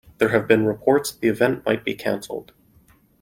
[0.17, 2.53] There have been reports the event might be canceled.